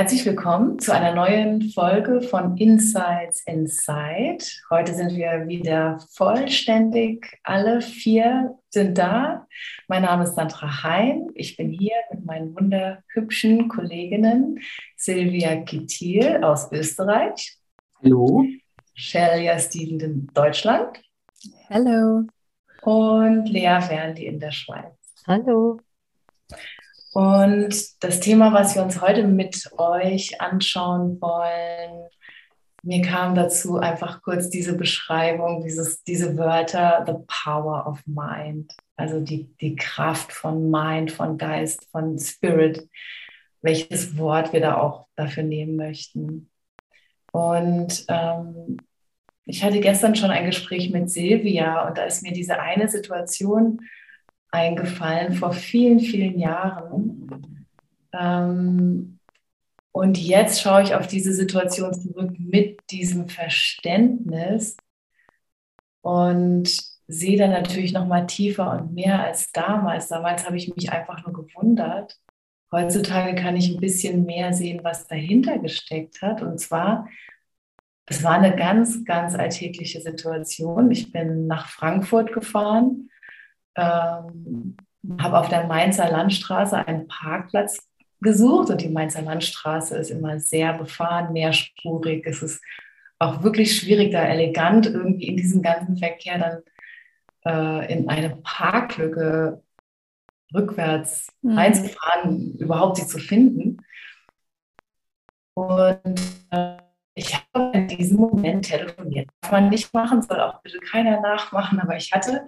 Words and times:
Herzlich 0.00 0.24
willkommen 0.24 0.78
zu 0.78 0.94
einer 0.94 1.14
neuen 1.14 1.60
Folge 1.72 2.22
von 2.22 2.56
Insights 2.56 3.42
Inside. 3.44 4.42
Heute 4.70 4.94
sind 4.94 5.14
wir 5.14 5.46
wieder 5.46 5.98
vollständig. 6.14 7.38
Alle 7.42 7.82
vier 7.82 8.56
sind 8.70 8.96
da. 8.96 9.46
Mein 9.88 10.00
Name 10.00 10.24
ist 10.24 10.36
Sandra 10.36 10.84
Hein. 10.84 11.28
Ich 11.34 11.58
bin 11.58 11.68
hier 11.68 11.92
mit 12.10 12.24
meinen 12.24 12.56
wunderhübschen 12.56 13.68
Kolleginnen 13.68 14.60
Silvia 14.96 15.56
Kittil 15.64 16.42
aus 16.44 16.72
Österreich. 16.72 17.58
Hallo. 18.02 18.46
Shelia 18.94 19.58
Steven 19.58 20.00
in 20.00 20.26
Deutschland. 20.32 20.98
Hallo. 21.68 22.22
Und 22.80 23.44
Lea 23.50 23.80
Wernli 23.86 24.24
in 24.24 24.40
der 24.40 24.52
Schweiz. 24.52 24.94
Hallo. 25.26 25.78
Und 27.12 27.74
das 28.04 28.20
Thema, 28.20 28.52
was 28.52 28.74
wir 28.74 28.82
uns 28.82 29.00
heute 29.00 29.26
mit 29.26 29.70
euch 29.78 30.40
anschauen 30.40 31.20
wollen, 31.20 32.08
mir 32.82 33.02
kam 33.02 33.34
dazu 33.34 33.76
einfach 33.76 34.22
kurz 34.22 34.48
diese 34.48 34.76
Beschreibung, 34.76 35.62
dieses, 35.62 36.02
diese 36.04 36.38
Wörter, 36.38 37.04
the 37.06 37.14
power 37.26 37.86
of 37.86 38.00
mind, 38.06 38.72
also 38.96 39.20
die, 39.20 39.54
die 39.60 39.76
Kraft 39.76 40.32
von 40.32 40.70
Mind, 40.70 41.10
von 41.10 41.36
Geist, 41.36 41.88
von 41.90 42.18
Spirit, 42.18 42.88
welches 43.60 44.16
Wort 44.16 44.52
wir 44.52 44.60
da 44.60 44.78
auch 44.78 45.08
dafür 45.16 45.42
nehmen 45.42 45.76
möchten. 45.76 46.48
Und 47.32 48.04
ähm, 48.08 48.78
ich 49.44 49.62
hatte 49.62 49.80
gestern 49.80 50.14
schon 50.14 50.30
ein 50.30 50.46
Gespräch 50.46 50.90
mit 50.90 51.10
Silvia 51.10 51.86
und 51.86 51.98
da 51.98 52.04
ist 52.04 52.22
mir 52.22 52.32
diese 52.32 52.60
eine 52.60 52.88
Situation 52.88 53.80
eingefallen 54.52 55.34
vor 55.34 55.52
vielen, 55.52 56.00
vielen 56.00 56.38
Jahren. 56.38 57.56
Ähm, 58.12 59.18
und 59.92 60.18
jetzt 60.18 60.60
schaue 60.62 60.82
ich 60.82 60.94
auf 60.94 61.06
diese 61.06 61.32
Situation 61.32 61.92
zurück 61.94 62.32
mit 62.38 62.80
diesem 62.90 63.28
Verständnis 63.28 64.76
und 66.02 66.70
sehe 67.08 67.36
dann 67.36 67.50
natürlich 67.50 67.92
noch 67.92 68.06
mal 68.06 68.26
tiefer 68.26 68.70
und 68.70 68.94
mehr 68.94 69.24
als 69.24 69.50
damals. 69.52 70.08
Damals 70.08 70.46
habe 70.46 70.56
ich 70.56 70.74
mich 70.74 70.92
einfach 70.92 71.24
nur 71.26 71.32
gewundert. 71.32 72.18
Heutzutage 72.72 73.34
kann 73.34 73.56
ich 73.56 73.68
ein 73.68 73.80
bisschen 73.80 74.24
mehr 74.24 74.52
sehen, 74.52 74.80
was 74.84 75.08
dahinter 75.08 75.58
gesteckt 75.58 76.22
hat. 76.22 76.40
Und 76.40 76.60
zwar, 76.60 77.08
es 78.06 78.22
war 78.22 78.34
eine 78.34 78.54
ganz, 78.54 79.04
ganz 79.04 79.34
alltägliche 79.34 80.00
Situation. 80.00 80.92
Ich 80.92 81.10
bin 81.10 81.48
nach 81.48 81.68
Frankfurt 81.68 82.32
gefahren 82.32 83.10
ähm, 83.76 84.76
habe 85.18 85.38
auf 85.38 85.48
der 85.48 85.66
Mainzer 85.66 86.10
Landstraße 86.10 86.86
einen 86.86 87.08
Parkplatz 87.08 87.88
gesucht 88.20 88.70
und 88.70 88.80
die 88.82 88.88
Mainzer 88.88 89.22
Landstraße 89.22 89.96
ist 89.96 90.10
immer 90.10 90.38
sehr 90.38 90.74
befahren, 90.74 91.32
mehrspurig. 91.32 92.26
Es 92.26 92.42
ist 92.42 92.62
auch 93.18 93.42
wirklich 93.42 93.76
schwierig, 93.76 94.12
da 94.12 94.24
elegant 94.24 94.86
irgendwie 94.86 95.28
in 95.28 95.36
diesem 95.36 95.62
ganzen 95.62 95.96
Verkehr 95.96 96.38
dann 96.38 96.62
äh, 97.44 97.92
in 97.92 98.08
eine 98.08 98.36
Parklücke 98.42 99.62
rückwärts 100.54 101.28
mhm. 101.42 101.58
reinzufahren, 101.58 102.56
überhaupt 102.58 102.96
sie 102.96 103.06
zu 103.06 103.18
finden. 103.18 103.84
Und 105.54 106.20
äh, 106.50 106.76
ich 107.14 107.34
habe 107.34 107.76
in 107.76 107.88
diesem 107.88 108.18
Moment 108.18 108.66
telefoniert. 108.66 109.28
Darf 109.40 109.52
man 109.52 109.68
nicht 109.68 109.92
machen, 109.92 110.22
soll 110.22 110.40
auch 110.40 110.62
bitte 110.62 110.78
keiner 110.78 111.20
nachmachen, 111.20 111.80
aber 111.80 111.96
ich 111.96 112.12
hatte 112.12 112.46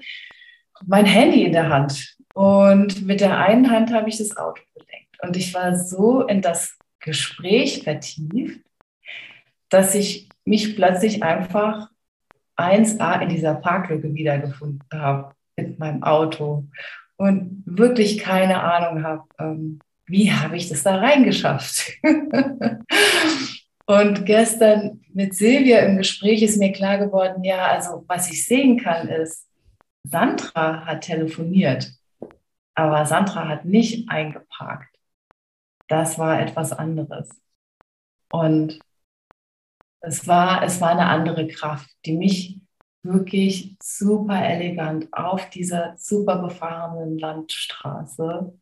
mein 0.87 1.07
Handy 1.07 1.45
in 1.45 1.53
der 1.53 1.69
Hand 1.69 2.17
und 2.35 3.03
mit 3.07 3.21
der 3.21 3.39
einen 3.39 3.71
Hand 3.71 3.93
habe 3.93 4.09
ich 4.09 4.19
das 4.19 4.37
Auto 4.37 4.63
gelenkt. 4.75 5.23
Und 5.23 5.37
ich 5.37 5.55
war 5.55 5.77
so 5.77 6.23
in 6.23 6.43
das 6.43 6.77
Gespräch 7.01 7.83
vertieft, 7.83 8.61
dass 9.69 9.95
ich 9.95 10.29
mich 10.45 10.77
plötzlich 10.77 11.23
einfach 11.23 11.89
1a 12.57 13.23
in 13.23 13.29
dieser 13.29 13.55
Parklücke 13.55 14.15
wiedergefunden 14.15 14.83
habe 14.93 15.35
mit 15.57 15.79
meinem 15.79 16.03
Auto 16.03 16.65
und 17.17 17.63
wirklich 17.67 18.19
keine 18.19 18.63
Ahnung 18.63 19.05
habe, 19.05 19.23
ähm, 19.39 19.81
wie 20.07 20.33
habe 20.33 20.57
ich 20.57 20.69
das 20.69 20.83
da 20.83 20.97
reingeschafft. 20.97 21.93
und 23.87 24.27
gestern 24.27 25.01
mit 25.13 25.35
Silvia 25.35 25.81
im 25.81 25.99
Gespräch 25.99 26.43
ist 26.43 26.59
mir 26.59 26.73
klar 26.73 26.99
geworden, 26.99 27.45
ja, 27.45 27.67
also 27.67 28.05
was 28.09 28.31
ich 28.31 28.45
sehen 28.45 28.79
kann 28.79 29.09
ist, 29.09 29.47
Sandra 30.05 30.85
hat 30.85 31.03
telefoniert, 31.03 31.93
aber 32.75 33.07
Sandra 33.07 33.49
hat 33.49 33.65
nicht 33.65 34.09
eingeparkt. 34.09 34.97
Das 35.89 36.19
war 36.19 36.41
etwas 36.41 36.73
anderes. 36.73 37.31
Und 38.31 38.79
es 40.01 40.27
war, 40.27 40.63
es 40.63 40.81
war 40.81 40.91
eine 40.91 41.07
andere 41.07 41.47
Kraft, 41.47 41.91
die 42.05 42.17
mich 42.17 42.61
wirklich 43.03 43.77
super 43.83 44.45
elegant 44.45 45.13
auf 45.13 45.51
dieser 45.51 45.97
super 45.97 46.39
befahrenen 46.39 47.19
Landstraße 47.19 48.53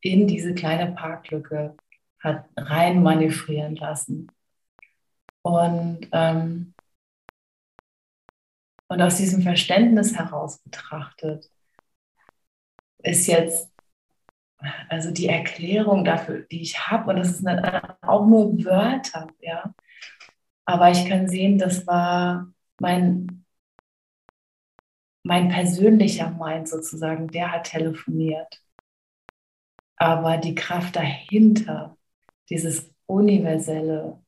in 0.00 0.26
diese 0.26 0.54
kleine 0.54 0.92
Parklücke 0.92 1.76
hat 2.18 2.44
rein 2.56 3.02
manövrieren 3.02 3.76
lassen. 3.76 4.30
Und 5.42 6.08
ähm, 6.12 6.74
und 8.90 9.00
aus 9.00 9.16
diesem 9.18 9.42
Verständnis 9.42 10.18
heraus 10.18 10.58
betrachtet, 10.58 11.48
ist 12.98 13.26
jetzt 13.28 13.70
also 14.88 15.12
die 15.12 15.28
Erklärung 15.28 16.04
dafür, 16.04 16.40
die 16.50 16.60
ich 16.60 16.88
habe, 16.88 17.10
und 17.10 17.16
das 17.16 17.30
ist 17.30 17.46
auch 18.02 18.26
nur 18.26 18.52
Wörter, 18.64 19.28
ja. 19.40 19.72
Aber 20.64 20.90
ich 20.90 21.06
kann 21.08 21.28
sehen, 21.28 21.58
das 21.58 21.86
war 21.86 22.52
mein, 22.78 23.44
mein 25.22 25.48
persönlicher 25.48 26.30
Mind 26.30 26.68
sozusagen, 26.68 27.28
der 27.28 27.52
hat 27.52 27.70
telefoniert. 27.70 28.60
Aber 29.96 30.36
die 30.36 30.54
Kraft 30.56 30.96
dahinter, 30.96 31.96
dieses 32.48 32.92
Universelle, 33.06 34.20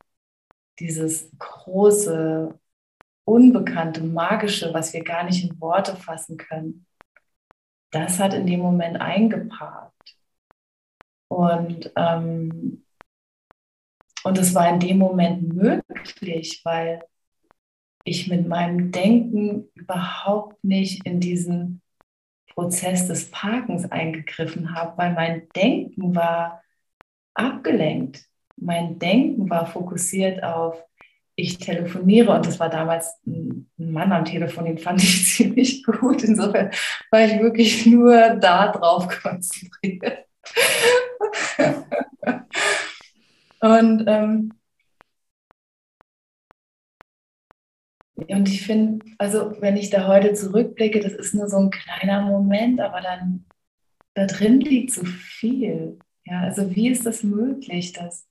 dieses 0.78 1.30
große, 1.38 2.58
Unbekannte, 3.24 4.02
Magische, 4.02 4.72
was 4.74 4.92
wir 4.92 5.04
gar 5.04 5.24
nicht 5.24 5.44
in 5.44 5.60
Worte 5.60 5.96
fassen 5.96 6.36
können, 6.36 6.86
das 7.90 8.18
hat 8.18 8.34
in 8.34 8.46
dem 8.46 8.60
Moment 8.60 9.00
eingeparkt. 9.00 10.16
Und, 11.28 11.92
ähm, 11.96 12.84
und 14.24 14.38
es 14.38 14.54
war 14.54 14.68
in 14.68 14.80
dem 14.80 14.98
Moment 14.98 15.52
möglich, 15.54 16.60
weil 16.64 17.02
ich 18.04 18.28
mit 18.28 18.48
meinem 18.48 18.90
Denken 18.90 19.68
überhaupt 19.74 20.62
nicht 20.64 21.06
in 21.06 21.20
diesen 21.20 21.82
Prozess 22.48 23.08
des 23.08 23.30
Parkens 23.30 23.90
eingegriffen 23.90 24.74
habe, 24.74 24.96
weil 24.98 25.14
mein 25.14 25.48
Denken 25.50 26.14
war 26.14 26.62
abgelenkt. 27.34 28.26
Mein 28.56 28.98
Denken 28.98 29.48
war 29.48 29.66
fokussiert 29.66 30.42
auf 30.42 30.82
ich 31.34 31.58
telefoniere 31.58 32.34
und 32.34 32.46
das 32.46 32.60
war 32.60 32.68
damals 32.68 33.18
ein 33.26 33.70
Mann 33.76 34.12
am 34.12 34.24
Telefon, 34.24 34.66
den 34.66 34.78
fand 34.78 35.02
ich 35.02 35.26
ziemlich 35.26 35.84
gut. 35.84 36.22
Insofern 36.24 36.70
war 37.10 37.24
ich 37.24 37.40
wirklich 37.40 37.86
nur 37.86 38.36
da 38.36 38.72
drauf 38.72 39.08
konzentriert. 39.22 40.26
und, 43.60 44.04
ähm, 44.06 44.52
und 48.16 48.48
ich 48.48 48.66
finde, 48.66 49.04
also 49.18 49.56
wenn 49.60 49.76
ich 49.76 49.90
da 49.90 50.06
heute 50.06 50.34
zurückblicke, 50.34 51.00
das 51.00 51.12
ist 51.12 51.34
nur 51.34 51.48
so 51.48 51.58
ein 51.58 51.70
kleiner 51.70 52.22
Moment, 52.22 52.80
aber 52.80 53.00
dann 53.00 53.46
da 54.14 54.26
drin 54.26 54.60
liegt 54.60 54.92
so 54.92 55.04
viel. 55.04 55.98
Ja, 56.24 56.40
also 56.40 56.74
wie 56.74 56.88
ist 56.88 57.06
das 57.06 57.22
möglich, 57.22 57.92
dass 57.92 58.26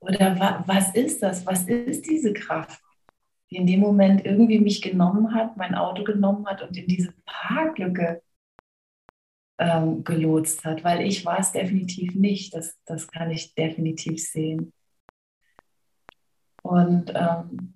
oder 0.00 0.38
wa 0.38 0.64
was 0.66 0.94
ist 0.94 1.22
das? 1.22 1.46
Was 1.46 1.68
ist 1.68 2.06
diese 2.06 2.32
Kraft, 2.32 2.80
die 3.50 3.56
in 3.56 3.66
dem 3.66 3.80
Moment 3.80 4.24
irgendwie 4.24 4.58
mich 4.58 4.82
genommen 4.82 5.34
hat, 5.34 5.56
mein 5.56 5.74
Auto 5.74 6.04
genommen 6.04 6.46
hat 6.46 6.62
und 6.62 6.76
in 6.76 6.86
diese 6.86 7.12
Parklücke 7.24 8.22
ähm, 9.58 10.02
gelotst 10.04 10.64
hat, 10.64 10.82
weil 10.84 11.02
ich 11.06 11.24
war 11.24 11.38
es 11.38 11.52
definitiv 11.52 12.14
nicht. 12.14 12.54
Das, 12.54 12.78
das 12.86 13.08
kann 13.08 13.30
ich 13.30 13.54
definitiv 13.54 14.26
sehen. 14.26 14.72
Und, 16.62 17.12
ähm, 17.14 17.74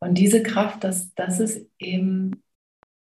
und 0.00 0.14
diese 0.16 0.42
Kraft, 0.42 0.84
das, 0.84 1.14
das 1.14 1.40
ist 1.40 1.70
eben 1.78 2.42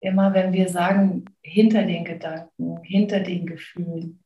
immer, 0.01 0.35
wenn 0.35 0.53
wir 0.53 0.69
sagen, 0.69 1.25
hinter 1.43 1.85
den 1.85 2.05
Gedanken, 2.05 2.83
hinter 2.83 3.21
den 3.21 3.47
Gefühlen, 3.47 4.23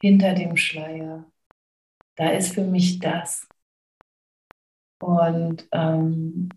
hinter 0.00 0.34
dem 0.34 0.56
Schleier, 0.56 1.31
da 2.16 2.30
ist 2.30 2.54
für 2.54 2.64
mich 2.64 2.98
das. 2.98 3.48
Und, 5.00 5.68
ähm, 5.72 6.48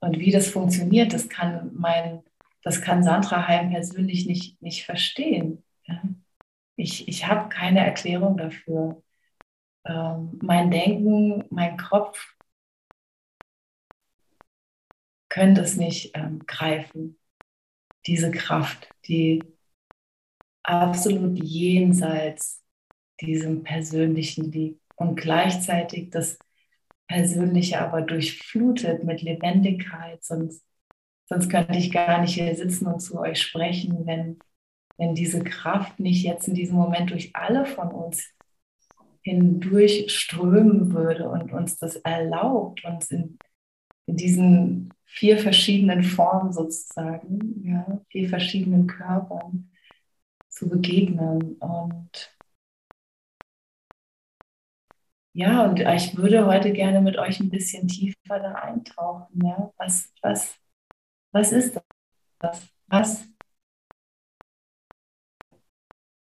und 0.00 0.18
wie 0.18 0.30
das 0.30 0.48
funktioniert, 0.48 1.12
das 1.12 1.28
kann 1.28 1.70
mein, 1.74 2.22
das 2.62 2.80
kann 2.80 3.02
Sandra 3.02 3.46
Heim 3.46 3.70
persönlich 3.70 4.26
nicht, 4.26 4.60
nicht 4.62 4.84
verstehen. 4.84 5.62
Ich, 6.76 7.06
ich 7.08 7.26
habe 7.26 7.48
keine 7.48 7.80
Erklärung 7.80 8.36
dafür. 8.36 9.02
Ähm, 9.84 10.38
mein 10.42 10.70
Denken, 10.70 11.44
mein 11.50 11.76
Kopf 11.76 12.34
können 15.28 15.54
das 15.54 15.76
nicht 15.76 16.16
ähm, 16.16 16.40
greifen. 16.46 17.18
Diese 18.06 18.30
Kraft, 18.30 18.88
die 19.06 19.42
absolut 20.62 21.38
jenseits 21.38 22.61
diesem 23.26 23.62
Persönlichen 23.62 24.50
liegt 24.52 24.80
und 24.96 25.16
gleichzeitig 25.16 26.10
das 26.10 26.38
Persönliche 27.06 27.80
aber 27.80 28.02
durchflutet 28.02 29.04
mit 29.04 29.22
Lebendigkeit. 29.22 30.22
Sonst, 30.24 30.64
sonst 31.26 31.48
könnte 31.48 31.78
ich 31.78 31.92
gar 31.92 32.20
nicht 32.20 32.34
hier 32.34 32.54
sitzen 32.54 32.86
und 32.86 33.00
zu 33.00 33.18
euch 33.18 33.40
sprechen, 33.40 34.06
wenn, 34.06 34.38
wenn 34.96 35.14
diese 35.14 35.42
Kraft 35.42 36.00
nicht 36.00 36.24
jetzt 36.24 36.48
in 36.48 36.54
diesem 36.54 36.76
Moment 36.76 37.10
durch 37.10 37.34
alle 37.34 37.66
von 37.66 37.90
uns 37.90 38.32
hindurch 39.22 40.06
strömen 40.08 40.92
würde 40.92 41.28
und 41.28 41.52
uns 41.52 41.78
das 41.78 41.96
erlaubt, 41.96 42.84
uns 42.84 43.10
in, 43.10 43.38
in 44.06 44.16
diesen 44.16 44.92
vier 45.04 45.38
verschiedenen 45.38 46.02
Formen 46.02 46.52
sozusagen, 46.52 47.62
ja, 47.64 48.00
vier 48.08 48.28
verschiedenen 48.28 48.86
Körpern 48.86 49.70
zu 50.48 50.68
begegnen. 50.68 51.56
Und 51.58 52.34
ja, 55.34 55.64
und 55.64 55.80
ich 55.80 56.16
würde 56.16 56.46
heute 56.46 56.72
gerne 56.72 57.00
mit 57.00 57.16
euch 57.16 57.40
ein 57.40 57.50
bisschen 57.50 57.88
tiefer 57.88 58.38
da 58.38 58.52
eintauchen. 58.54 59.44
Ja? 59.44 59.72
Was, 59.78 60.12
was, 60.20 60.56
was 61.32 61.52
ist 61.52 61.76
das? 61.76 61.82
Was, 62.40 62.68
was, 62.86 63.28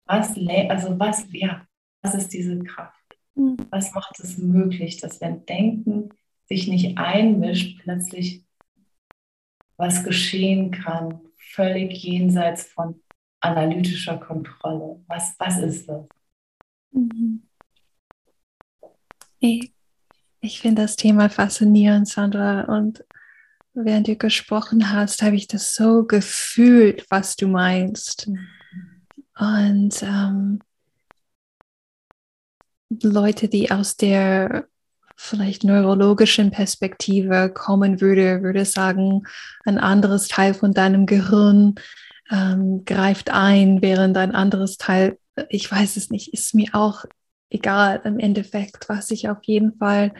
also 0.06 0.98
was, 0.98 1.26
ja, 1.32 1.66
was 2.02 2.14
ist 2.14 2.28
diese 2.28 2.58
Kraft? 2.60 3.18
Hm. 3.34 3.56
Was 3.70 3.92
macht 3.92 4.20
es 4.20 4.38
möglich, 4.38 4.98
dass 4.98 5.20
wenn 5.20 5.46
Denken 5.46 6.10
sich 6.46 6.68
nicht 6.68 6.98
einmischt, 6.98 7.80
plötzlich 7.82 8.44
was 9.76 10.04
geschehen 10.04 10.70
kann, 10.70 11.20
völlig 11.36 12.04
jenseits 12.04 12.64
von 12.64 13.02
analytischer 13.40 14.18
Kontrolle? 14.18 15.02
Was, 15.08 15.34
was 15.38 15.58
ist 15.58 15.88
das? 15.88 16.06
Mhm. 16.92 17.48
Ich, 19.42 20.60
finde 20.60 20.82
das 20.82 20.94
Thema 20.94 21.28
faszinierend, 21.28 22.06
Sandra. 22.06 22.62
Und 22.62 23.04
während 23.74 24.06
du 24.06 24.14
gesprochen 24.14 24.92
hast, 24.92 25.20
habe 25.22 25.34
ich 25.34 25.48
das 25.48 25.74
so 25.74 26.04
gefühlt, 26.04 27.04
was 27.10 27.34
du 27.34 27.48
meinst. 27.48 28.30
Und 29.36 30.00
ähm, 30.02 30.60
Leute, 33.02 33.48
die 33.48 33.72
aus 33.72 33.96
der 33.96 34.68
vielleicht 35.16 35.64
neurologischen 35.64 36.52
Perspektive 36.52 37.50
kommen 37.52 38.00
würde, 38.00 38.42
würde 38.42 38.64
sagen, 38.64 39.24
ein 39.64 39.78
anderes 39.78 40.28
Teil 40.28 40.54
von 40.54 40.72
deinem 40.72 41.06
Gehirn 41.06 41.74
ähm, 42.30 42.84
greift 42.84 43.30
ein, 43.30 43.82
während 43.82 44.16
ein 44.18 44.36
anderes 44.36 44.76
Teil, 44.76 45.18
ich 45.48 45.70
weiß 45.70 45.96
es 45.96 46.10
nicht, 46.10 46.32
ist 46.32 46.54
mir 46.54 46.68
auch 46.74 47.04
egal 47.52 48.00
im 48.04 48.18
Endeffekt, 48.18 48.88
was 48.88 49.10
ich 49.10 49.28
auf 49.28 49.38
jeden 49.42 49.76
Fall 49.76 50.12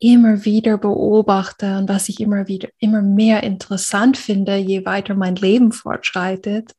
immer 0.00 0.44
wieder 0.44 0.78
beobachte 0.78 1.78
und 1.78 1.88
was 1.88 2.08
ich 2.08 2.20
immer 2.20 2.46
wieder, 2.46 2.68
immer 2.78 3.02
mehr 3.02 3.42
interessant 3.42 4.16
finde, 4.16 4.56
je 4.56 4.84
weiter 4.84 5.14
mein 5.14 5.34
Leben 5.36 5.72
fortschreitet, 5.72 6.74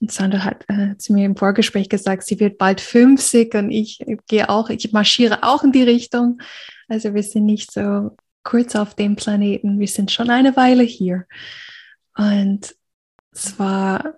und 0.00 0.10
Sandra 0.10 0.44
hat 0.44 0.64
äh, 0.68 0.96
zu 0.96 1.12
mir 1.12 1.26
im 1.26 1.36
Vorgespräch 1.36 1.88
gesagt, 1.88 2.24
sie 2.24 2.40
wird 2.40 2.56
bald 2.56 2.80
50 2.80 3.54
und 3.54 3.70
ich 3.70 4.02
gehe 4.28 4.48
auch, 4.48 4.70
ich 4.70 4.92
marschiere 4.92 5.42
auch 5.42 5.62
in 5.62 5.72
die 5.72 5.82
Richtung. 5.82 6.40
Also 6.88 7.12
wir 7.14 7.22
sind 7.22 7.44
nicht 7.44 7.70
so 7.70 8.16
kurz 8.42 8.74
auf 8.76 8.94
dem 8.94 9.16
Planeten, 9.16 9.78
wir 9.78 9.88
sind 9.88 10.10
schon 10.10 10.30
eine 10.30 10.56
Weile 10.56 10.84
hier. 10.84 11.26
Und 12.16 12.74
zwar, 13.32 14.16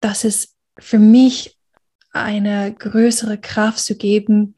dass 0.00 0.24
es 0.24 0.56
für 0.76 0.98
mich 0.98 1.57
eine 2.22 2.74
größere 2.74 3.38
Kraft 3.38 3.78
zu 3.78 3.96
geben 3.96 4.54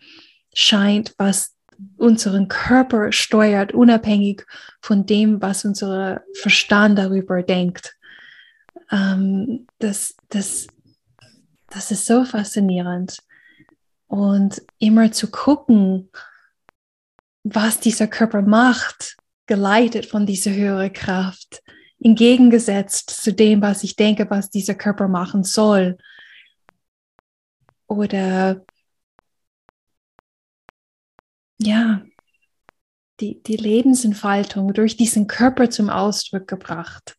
scheint, 0.54 1.14
was 1.18 1.54
unseren 1.96 2.48
Körper 2.48 3.12
steuert, 3.12 3.72
unabhängig 3.72 4.44
von 4.82 5.06
dem, 5.06 5.40
was 5.40 5.64
unser 5.64 6.22
Verstand 6.34 6.98
darüber 6.98 7.42
denkt 7.42 7.96
ähm, 8.90 9.66
das, 9.78 10.16
das, 10.28 10.66
das 11.68 11.90
ist 11.90 12.06
so 12.06 12.24
faszinierend. 12.24 13.18
Und 14.06 14.62
immer 14.78 15.12
zu 15.12 15.30
gucken, 15.30 16.10
was 17.44 17.80
dieser 17.80 18.08
Körper 18.08 18.42
macht, 18.42 19.16
geleitet 19.46 20.06
von 20.06 20.26
dieser 20.26 20.52
höheren 20.52 20.92
Kraft, 20.92 21.62
entgegengesetzt 22.02 23.10
zu 23.10 23.32
dem, 23.32 23.62
was 23.62 23.84
ich 23.84 23.94
denke, 23.94 24.28
was 24.30 24.50
dieser 24.50 24.74
Körper 24.74 25.06
machen 25.06 25.44
soll. 25.44 25.96
Oder 27.90 28.64
ja, 31.58 32.02
die, 33.18 33.42
die 33.42 33.56
Lebensentfaltung 33.56 34.72
durch 34.72 34.96
diesen 34.96 35.26
Körper 35.26 35.70
zum 35.70 35.90
Ausdruck 35.90 36.46
gebracht. 36.46 37.16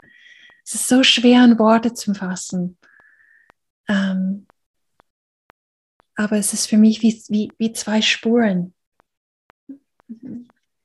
Es 0.64 0.76
ist 0.76 0.88
so 0.88 1.04
schwer 1.04 1.44
in 1.44 1.60
Worte 1.60 1.94
zu 1.94 2.14
fassen. 2.14 2.78
Ähm, 3.90 4.48
aber 6.16 6.38
es 6.38 6.54
ist 6.54 6.68
für 6.68 6.78
mich 6.78 7.02
wie, 7.02 7.22
wie, 7.28 7.52
wie 7.58 7.74
zwei 7.74 8.02
Spuren. 8.02 8.74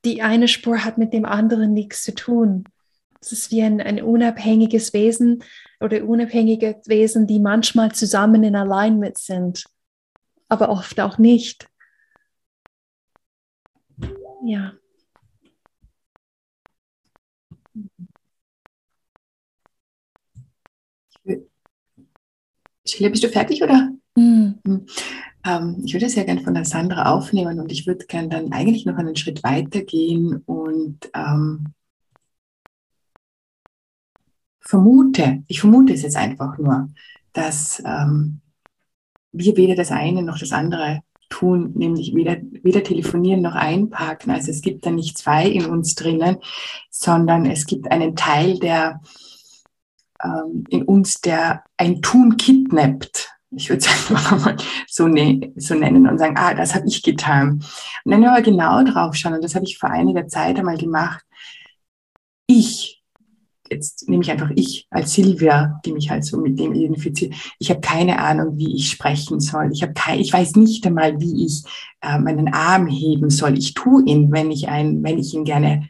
Die 0.03 0.21
eine 0.21 0.49
Spur 0.49 0.83
hat 0.83 0.97
mit 0.97 1.13
dem 1.13 1.23
anderen 1.23 1.71
nichts 1.71 2.03
zu 2.03 2.13
tun. 2.13 2.65
Es 3.21 3.31
ist 3.31 3.51
wie 3.51 3.61
ein, 3.61 3.79
ein 3.79 4.01
unabhängiges 4.01 4.91
Wesen 4.91 5.45
oder 5.79 6.03
unabhängige 6.03 6.81
Wesen, 6.87 7.25
die 7.25 7.39
manchmal 7.39 7.93
zusammen 7.93 8.43
in 8.43 8.57
Alignment 8.57 9.17
sind, 9.17 9.65
aber 10.49 10.69
oft 10.69 10.99
auch 10.99 11.17
nicht. 11.17 11.69
Ja. 14.45 14.73
Sheila, 22.85 23.09
bist 23.09 23.23
du 23.23 23.29
fertig 23.29 23.61
oder? 23.61 23.91
Mhm. 24.15 24.59
Ähm, 25.45 25.81
ich 25.85 25.93
würde 25.93 26.09
sehr 26.09 26.25
gerne 26.25 26.41
von 26.41 26.53
der 26.53 26.65
Sandra 26.65 27.11
aufnehmen 27.13 27.59
und 27.59 27.71
ich 27.71 27.85
würde 27.85 28.05
gerne 28.05 28.29
dann 28.29 28.51
eigentlich 28.51 28.85
noch 28.85 28.97
einen 28.97 29.15
Schritt 29.15 29.43
weiter 29.43 29.81
gehen 29.81 30.41
und 30.45 31.09
ähm, 31.13 31.73
vermute, 34.59 35.43
ich 35.47 35.59
vermute 35.59 35.93
es 35.93 36.01
jetzt 36.01 36.17
einfach 36.17 36.57
nur, 36.57 36.89
dass 37.33 37.81
ähm, 37.85 38.41
wir 39.31 39.57
weder 39.57 39.75
das 39.75 39.91
eine 39.91 40.23
noch 40.23 40.39
das 40.39 40.51
andere 40.51 41.01
tun, 41.29 41.73
nämlich 41.75 42.15
weder, 42.15 42.37
weder 42.63 42.83
telefonieren 42.83 43.41
noch 43.41 43.55
einparken. 43.55 44.31
Also 44.31 44.51
es 44.51 44.61
gibt 44.61 44.85
da 44.85 44.91
nicht 44.91 45.17
zwei 45.17 45.47
in 45.47 45.65
uns 45.65 45.95
drinnen, 45.95 46.37
sondern 46.89 47.45
es 47.45 47.65
gibt 47.65 47.91
einen 47.91 48.15
Teil, 48.15 48.59
der 48.59 49.01
ähm, 50.23 50.63
in 50.69 50.83
uns, 50.83 51.21
der 51.21 51.63
ein 51.77 52.01
Tun 52.01 52.37
kidnappt. 52.37 53.29
Ich 53.51 53.69
würde 53.69 53.79
es 53.85 53.87
einfach 54.11 54.39
mal 54.43 54.57
so, 54.87 55.07
ne 55.07 55.53
so 55.55 55.75
nennen 55.75 56.07
und 56.07 56.17
sagen, 56.17 56.37
ah, 56.37 56.53
das 56.53 56.75
habe 56.75 56.87
ich 56.87 57.03
getan. 57.03 57.63
Und 58.03 58.11
dann 58.11 58.23
aber 58.25 58.41
genau 58.41 58.83
drauf 58.83 59.15
schauen, 59.15 59.33
und 59.33 59.43
das 59.43 59.55
habe 59.55 59.65
ich 59.65 59.77
vor 59.77 59.89
einiger 59.89 60.27
Zeit 60.27 60.57
einmal 60.57 60.77
gemacht. 60.77 61.23
Ich, 62.47 62.86
jetzt 63.69 64.07
nehme 64.09 64.23
ich 64.23 64.31
einfach 64.31 64.51
ich 64.55 64.87
als 64.89 65.13
Silvia, 65.13 65.79
die 65.85 65.93
mich 65.93 66.09
halt 66.09 66.25
so 66.25 66.37
mit 66.37 66.59
dem 66.59 66.73
identifiziert. 66.73 67.33
Ich 67.59 67.69
habe 67.69 67.81
keine 67.81 68.19
Ahnung, 68.19 68.57
wie 68.57 68.75
ich 68.75 68.89
sprechen 68.89 69.39
soll. 69.39 69.71
Ich 69.71 69.81
habe 69.81 69.93
kein, 69.93 70.19
ich 70.19 70.31
weiß 70.31 70.55
nicht 70.55 70.85
einmal, 70.85 71.19
wie 71.19 71.45
ich 71.45 71.63
äh, 72.01 72.19
meinen 72.19 72.53
Arm 72.53 72.87
heben 72.87 73.29
soll. 73.29 73.57
Ich 73.57 73.73
tue 73.73 74.03
ihn, 74.05 74.31
wenn 74.31 74.51
ich 74.51 74.67
ein, 74.67 75.03
wenn 75.03 75.17
ich 75.17 75.33
ihn 75.33 75.43
gerne 75.43 75.89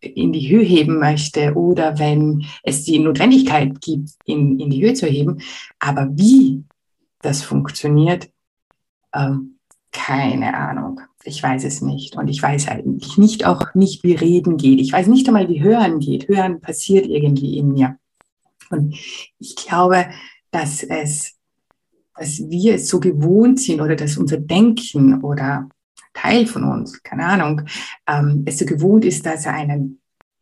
in 0.00 0.32
die 0.32 0.48
Höhe 0.48 0.64
heben 0.64 0.98
möchte 0.98 1.54
oder 1.54 1.98
wenn 1.98 2.44
es 2.64 2.84
die 2.84 2.98
Notwendigkeit 2.98 3.80
gibt, 3.80 4.10
in, 4.24 4.58
in 4.58 4.70
die 4.70 4.84
Höhe 4.84 4.94
zu 4.94 5.06
heben. 5.06 5.40
Aber 5.78 6.08
wie 6.12 6.64
das 7.20 7.42
funktioniert, 7.42 8.28
ähm, 9.14 9.58
keine 9.92 10.54
Ahnung. 10.56 11.00
Ich 11.24 11.42
weiß 11.42 11.64
es 11.64 11.82
nicht. 11.82 12.16
Und 12.16 12.28
ich 12.28 12.42
weiß 12.42 12.68
eigentlich 12.68 13.16
nicht 13.18 13.46
auch 13.46 13.74
nicht, 13.74 14.02
wie 14.02 14.14
Reden 14.14 14.56
geht. 14.56 14.80
Ich 14.80 14.92
weiß 14.92 15.06
nicht 15.06 15.26
einmal, 15.26 15.48
wie 15.48 15.62
Hören 15.62 16.00
geht. 16.00 16.28
Hören 16.28 16.60
passiert 16.60 17.06
irgendwie 17.06 17.58
in 17.58 17.72
mir. 17.72 17.96
Und 18.70 18.94
ich 19.38 19.56
glaube, 19.56 20.06
dass 20.50 20.82
es, 20.82 21.34
dass 22.16 22.38
wir 22.48 22.74
es 22.74 22.88
so 22.88 23.00
gewohnt 23.00 23.60
sind 23.60 23.80
oder 23.80 23.96
dass 23.96 24.16
unser 24.16 24.38
Denken 24.38 25.22
oder 25.22 25.68
Teil 26.14 26.46
von 26.46 26.64
uns, 26.64 27.02
keine 27.02 27.24
Ahnung, 27.26 27.62
ähm, 28.06 28.42
es 28.46 28.58
so 28.58 28.66
gewohnt 28.66 29.04
ist, 29.04 29.24
dass 29.24 29.46
er 29.46 29.54
einen 29.54 30.00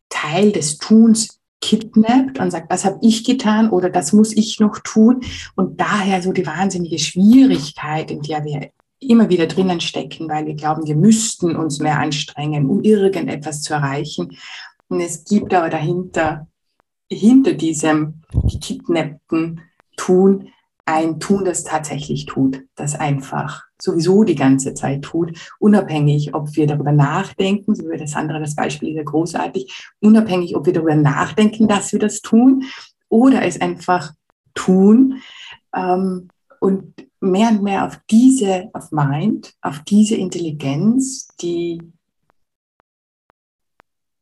Teil 0.09 0.51
des 0.51 0.77
Tuns 0.77 1.39
kidnappt 1.61 2.39
und 2.39 2.51
sagt, 2.51 2.71
das 2.71 2.85
habe 2.85 2.99
ich 3.01 3.23
getan 3.23 3.69
oder 3.69 3.89
das 3.89 4.13
muss 4.13 4.35
ich 4.35 4.59
noch 4.59 4.79
tun. 4.79 5.21
Und 5.55 5.79
daher 5.79 6.21
so 6.21 6.33
die 6.33 6.45
wahnsinnige 6.45 6.99
Schwierigkeit, 6.99 8.11
in 8.11 8.21
der 8.21 8.43
wir 8.43 8.71
immer 9.01 9.29
wieder 9.29 9.47
drinnen 9.47 9.81
stecken, 9.81 10.29
weil 10.29 10.45
wir 10.45 10.55
glauben, 10.55 10.85
wir 10.85 10.95
müssten 10.95 11.55
uns 11.55 11.79
mehr 11.79 11.99
anstrengen, 11.99 12.69
um 12.69 12.81
irgendetwas 12.83 13.61
zu 13.61 13.73
erreichen. 13.73 14.37
Und 14.87 15.01
es 15.01 15.23
gibt 15.25 15.53
aber 15.53 15.69
dahinter, 15.69 16.47
hinter 17.09 17.53
diesem 17.53 18.21
gekidnappten 18.31 19.61
Tun, 19.97 20.49
ein 20.85 21.19
Tun, 21.19 21.45
das 21.45 21.63
tatsächlich 21.63 22.25
tut, 22.25 22.63
das 22.75 22.95
einfach 22.95 23.63
sowieso 23.81 24.23
die 24.23 24.35
ganze 24.35 24.73
Zeit 24.73 25.01
tut, 25.03 25.37
unabhängig, 25.59 26.35
ob 26.35 26.55
wir 26.55 26.67
darüber 26.67 26.91
nachdenken, 26.91 27.75
so 27.75 27.89
wie 27.89 27.97
das 27.97 28.15
andere, 28.15 28.39
das 28.39 28.55
Beispiel 28.55 28.89
ist 28.89 28.97
ja 28.97 29.03
großartig, 29.03 29.91
unabhängig, 29.99 30.55
ob 30.55 30.65
wir 30.65 30.73
darüber 30.73 30.95
nachdenken, 30.95 31.67
dass 31.67 31.91
wir 31.91 31.99
das 31.99 32.21
tun 32.21 32.63
oder 33.09 33.43
es 33.43 33.59
einfach 33.59 34.13
tun 34.53 35.21
ähm, 35.75 36.29
und 36.61 36.93
mehr 37.19 37.49
und 37.49 37.63
mehr 37.63 37.85
auf 37.87 37.99
diese, 38.09 38.69
auf 38.73 38.91
Mind, 38.91 39.53
auf 39.61 39.79
diese 39.79 40.15
Intelligenz, 40.15 41.27
die 41.41 41.81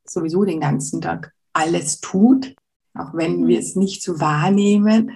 sowieso 0.05 0.46
den 0.46 0.62
ganzen 0.62 1.01
Tag 1.01 1.34
alles 1.51 2.00
tut, 2.00 2.55
auch 2.93 3.13
wenn 3.13 3.41
mhm. 3.41 3.48
wir 3.48 3.60
es 3.60 3.75
nicht 3.75 4.01
so 4.01 4.22
wahrnehmen, 4.22 5.12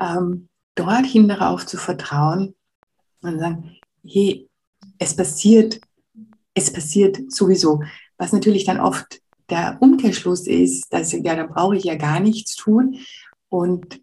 ähm, 0.00 0.48
dorthin 0.74 1.28
darauf 1.28 1.66
zu 1.66 1.76
vertrauen 1.76 2.54
und 3.20 3.38
sagen, 3.38 3.76
hey, 4.02 4.48
es 4.98 5.14
passiert, 5.14 5.80
es 6.54 6.72
passiert 6.72 7.30
sowieso. 7.30 7.82
Was 8.16 8.32
natürlich 8.32 8.64
dann 8.64 8.80
oft 8.80 9.20
der 9.50 9.76
Umkehrschluss 9.80 10.46
ist, 10.46 10.90
dass 10.92 11.12
ja, 11.12 11.36
da 11.36 11.46
brauche 11.46 11.76
ich 11.76 11.84
ja 11.84 11.96
gar 11.96 12.20
nichts 12.20 12.56
tun. 12.56 12.96
Und 13.50 14.00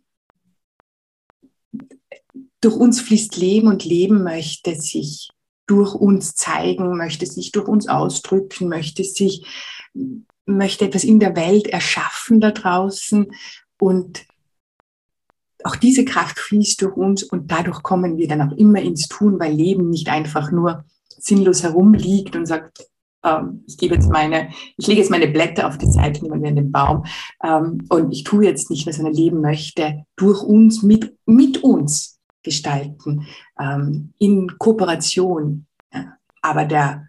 durch 2.61 2.75
uns 2.75 3.01
fließt 3.01 3.37
Leben 3.37 3.67
und 3.67 3.83
Leben 3.83 4.23
möchte 4.23 4.75
sich 4.75 5.31
durch 5.67 5.95
uns 5.95 6.35
zeigen, 6.35 6.97
möchte 6.97 7.25
sich 7.25 7.51
durch 7.51 7.67
uns 7.67 7.87
ausdrücken, 7.87 8.69
möchte 8.69 9.03
sich, 9.03 9.45
möchte 10.45 10.85
etwas 10.85 11.03
in 11.03 11.19
der 11.19 11.35
Welt 11.35 11.67
erschaffen 11.67 12.39
da 12.39 12.51
draußen. 12.51 13.31
Und 13.79 14.25
auch 15.63 15.75
diese 15.75 16.05
Kraft 16.05 16.39
fließt 16.39 16.81
durch 16.81 16.95
uns 16.95 17.23
und 17.23 17.51
dadurch 17.51 17.83
kommen 17.83 18.17
wir 18.17 18.27
dann 18.27 18.41
auch 18.41 18.57
immer 18.57 18.81
ins 18.81 19.07
Tun, 19.07 19.39
weil 19.39 19.53
Leben 19.53 19.89
nicht 19.89 20.09
einfach 20.09 20.51
nur 20.51 20.85
sinnlos 21.07 21.63
herumliegt 21.63 22.35
und 22.35 22.45
sagt, 22.45 22.85
ähm, 23.23 23.63
ich 23.67 23.77
gebe 23.77 23.95
jetzt 23.95 24.09
meine, 24.09 24.49
ich 24.77 24.87
lege 24.87 25.01
jetzt 25.01 25.11
meine 25.11 25.27
Blätter 25.27 25.67
auf 25.67 25.77
die 25.77 25.91
Seite, 25.91 26.23
nehmen 26.23 26.41
wir 26.41 26.49
in 26.49 26.55
den 26.55 26.71
Baum 26.71 27.05
ähm, 27.43 27.85
und 27.89 28.11
ich 28.11 28.23
tue 28.23 28.45
jetzt 28.45 28.69
nicht, 28.69 28.87
was 28.87 28.99
ein 28.99 29.13
Leben 29.13 29.41
möchte, 29.41 30.03
durch 30.15 30.41
uns, 30.41 30.81
mit, 30.83 31.15
mit 31.25 31.63
uns 31.63 32.19
gestalten, 32.43 33.27
ähm, 33.59 34.13
in 34.17 34.57
Kooperation. 34.57 35.65
Ja. 35.93 36.17
Aber 36.41 36.65
der, 36.65 37.07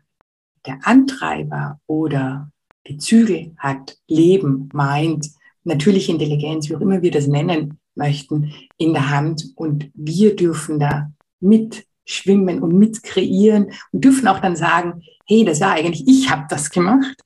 der 0.66 0.78
Antreiber 0.82 1.80
oder 1.86 2.50
die 2.86 2.98
Zügel 2.98 3.54
hat 3.58 3.96
Leben, 4.08 4.68
meint, 4.72 5.30
natürliche 5.64 6.12
Intelligenz, 6.12 6.68
wie 6.68 6.76
auch 6.76 6.80
immer 6.80 7.02
wir 7.02 7.10
das 7.10 7.26
nennen, 7.26 7.78
möchten, 7.94 8.52
in 8.78 8.92
der 8.92 9.10
Hand 9.10 9.52
und 9.54 9.90
wir 9.94 10.34
dürfen 10.34 10.80
da 10.80 11.12
mitschwimmen 11.40 12.62
und 12.62 12.76
mitkreieren 12.78 13.72
und 13.92 14.04
dürfen 14.04 14.28
auch 14.28 14.40
dann 14.40 14.56
sagen, 14.56 15.02
hey, 15.26 15.44
das 15.44 15.60
war 15.60 15.72
eigentlich, 15.72 16.06
ich 16.08 16.30
habe 16.30 16.46
das 16.48 16.70
gemacht. 16.70 17.16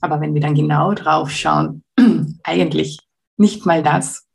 Aber 0.00 0.20
wenn 0.20 0.34
wir 0.34 0.40
dann 0.40 0.54
genau 0.54 0.94
drauf 0.94 1.30
schauen, 1.30 1.82
eigentlich 2.42 2.98
nicht 3.36 3.66
mal 3.66 3.82
das, 3.82 4.26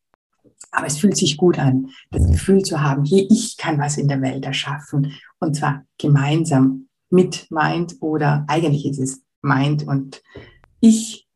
aber 0.75 0.87
es 0.87 0.97
fühlt 0.97 1.15
sich 1.15 1.37
gut 1.37 1.57
an, 1.57 1.87
das 2.11 2.27
Gefühl 2.27 2.61
zu 2.63 2.81
haben, 2.81 3.05
hey, 3.05 3.27
ich 3.29 3.57
kann 3.57 3.79
was 3.79 3.97
in 3.97 4.07
der 4.07 4.21
Welt 4.21 4.45
erschaffen 4.45 5.13
und 5.39 5.55
zwar 5.55 5.85
gemeinsam 5.97 6.87
mit 7.09 7.47
Mind 7.49 7.95
oder 8.01 8.45
eigentlich 8.47 8.85
ist 8.85 8.99
es 8.99 9.23
Mind 9.41 9.87
und 9.87 10.21
ich 10.81 11.27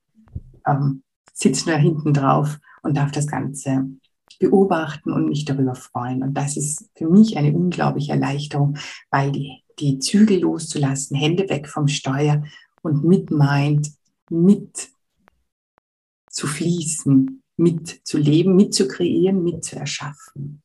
ähm, 0.68 1.04
sitze 1.34 1.70
nur 1.70 1.78
hinten 1.78 2.14
drauf 2.14 2.60
und 2.84 2.98
darf 2.98 3.12
das 3.12 3.28
Ganze 3.28 3.86
beobachten 4.40 5.12
und 5.12 5.28
mich 5.28 5.46
darüber 5.46 5.76
freuen. 5.76 6.24
Und 6.24 6.34
das 6.34 6.58
ist 6.58 6.90
für 6.96 7.10
mich 7.10 7.38
eine 7.38 7.54
unglaubliche 7.54 8.14
Erleichterung, 8.14 8.78
weil 9.12 9.32
die, 9.32 9.64
die 9.80 10.00
Zügel 10.00 10.40
loszulassen, 10.40 11.18
Hände 11.18 11.50
weg 11.50 11.68
vom 11.68 11.88
Steuer 11.88 12.44
und 12.82 13.04
mit 13.04 13.32
meint, 13.32 13.92
mit 14.30 14.90
zu 16.30 16.48
fließen, 16.48 17.42
mit 17.60 18.08
zu 18.08 18.18
leben, 18.18 18.56
mit 18.56 18.74
zu 18.74 18.88
kreieren, 18.88 19.44
mit 19.44 19.64
zu 19.64 19.76
erschaffen. 19.76 20.64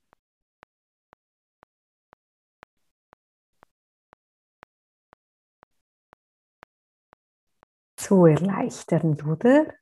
So 7.98 8.26
erleichternd, 8.26 9.24
oder? 9.26 9.74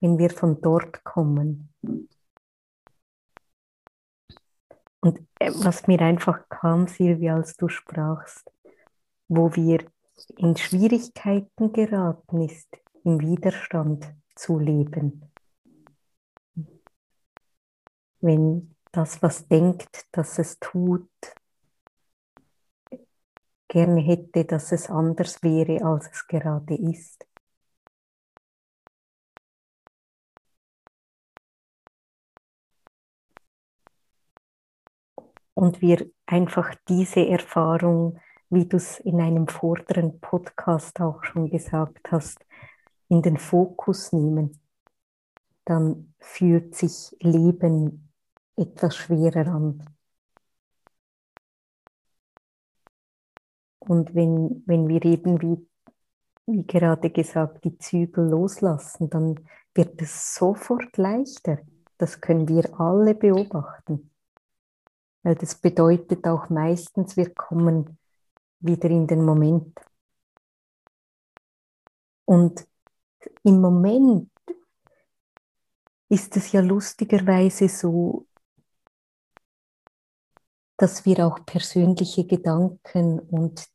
Wenn 0.00 0.16
wir 0.16 0.30
von 0.30 0.60
dort 0.60 1.04
kommen. 1.04 1.74
Und 5.00 5.18
äh, 5.38 5.50
was 5.54 5.86
mir 5.86 6.00
einfach 6.00 6.48
kam, 6.48 6.86
Silvia, 6.86 7.34
als 7.34 7.56
du 7.56 7.68
sprachst, 7.68 8.50
wo 9.28 9.54
wir 9.54 9.84
in 10.36 10.56
Schwierigkeiten 10.56 11.72
geraten 11.72 12.42
ist, 12.42 12.68
im 13.04 13.20
Widerstand 13.20 14.14
zu 14.34 14.58
leben. 14.58 15.28
Wenn 18.20 18.74
das, 18.92 19.22
was 19.22 19.46
denkt, 19.48 20.06
dass 20.12 20.38
es 20.38 20.58
tut, 20.58 21.08
gerne 23.68 24.00
hätte, 24.00 24.44
dass 24.44 24.72
es 24.72 24.90
anders 24.90 25.42
wäre, 25.42 25.84
als 25.84 26.08
es 26.10 26.26
gerade 26.26 26.74
ist. 26.74 27.28
und 35.58 35.80
wir 35.80 36.08
einfach 36.24 36.72
diese 36.88 37.26
Erfahrung, 37.26 38.20
wie 38.48 38.66
du 38.66 38.76
es 38.76 39.00
in 39.00 39.20
einem 39.20 39.48
vorderen 39.48 40.20
Podcast 40.20 41.00
auch 41.00 41.24
schon 41.24 41.50
gesagt 41.50 42.12
hast, 42.12 42.38
in 43.08 43.22
den 43.22 43.38
Fokus 43.38 44.12
nehmen, 44.12 44.60
dann 45.64 46.14
fühlt 46.20 46.76
sich 46.76 47.16
Leben 47.18 48.07
etwas 48.58 48.96
schwerer 48.96 49.46
an. 49.46 49.84
Und 53.78 54.14
wenn, 54.14 54.62
wenn 54.66 54.88
wir 54.88 55.04
eben, 55.04 55.40
wie, 55.40 55.66
wie 56.46 56.66
gerade 56.66 57.10
gesagt, 57.10 57.64
die 57.64 57.78
Zügel 57.78 58.28
loslassen, 58.28 59.08
dann 59.08 59.40
wird 59.74 60.00
es 60.02 60.34
sofort 60.34 60.96
leichter. 60.98 61.58
Das 61.96 62.20
können 62.20 62.48
wir 62.48 62.78
alle 62.78 63.14
beobachten 63.14 64.10
weil 65.22 65.34
das 65.34 65.56
bedeutet 65.56 66.26
auch 66.26 66.48
meistens, 66.48 67.16
wir 67.18 67.34
kommen 67.34 67.98
wieder 68.60 68.88
in 68.88 69.06
den 69.06 69.24
Moment. 69.24 69.78
Und 72.24 72.66
im 73.44 73.60
Moment 73.60 74.30
ist 76.08 76.34
es 76.36 76.52
ja 76.52 76.62
lustigerweise 76.62 77.68
so, 77.68 78.26
dass 80.78 81.04
wir 81.04 81.26
auch 81.26 81.44
persönliche 81.44 82.24
Gedanken 82.24 83.18
und 83.18 83.66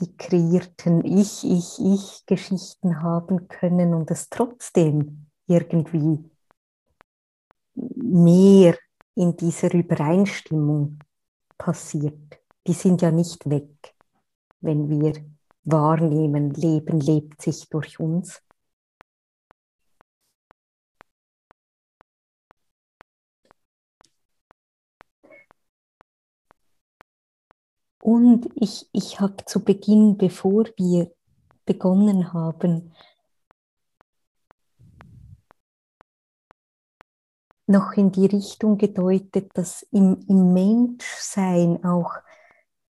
die 0.00 0.14
kreierten 0.16 1.04
Ich, 1.04 1.44
Ich, 1.44 1.78
Ich-Geschichten 1.78 3.02
haben 3.02 3.48
können 3.48 3.94
und 3.94 4.10
es 4.10 4.28
trotzdem 4.28 5.26
irgendwie 5.46 6.18
mehr 7.74 8.76
in 9.14 9.36
dieser 9.36 9.72
Übereinstimmung 9.72 10.98
passiert, 11.56 12.40
die 12.66 12.72
sind 12.72 13.02
ja 13.02 13.10
nicht 13.10 13.48
weg, 13.48 13.94
wenn 14.60 14.88
wir 14.88 15.14
wahrnehmen, 15.64 16.50
Leben 16.54 16.98
lebt 16.98 17.40
sich 17.40 17.68
durch 17.68 18.00
uns, 18.00 18.42
Und 28.02 28.48
ich, 28.56 28.88
ich 28.90 29.20
habe 29.20 29.44
zu 29.46 29.62
Beginn, 29.62 30.18
bevor 30.18 30.64
wir 30.76 31.12
begonnen 31.64 32.32
haben, 32.32 32.92
noch 37.68 37.92
in 37.92 38.10
die 38.10 38.26
Richtung 38.26 38.76
gedeutet, 38.76 39.52
dass 39.54 39.82
im, 39.92 40.18
im 40.26 40.52
Menschsein 40.52 41.84
auch 41.84 42.14